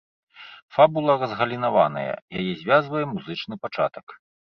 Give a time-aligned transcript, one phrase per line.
[0.77, 2.09] Фабула разгалінаваная,
[2.41, 4.23] яе звязвае музычны пачатак.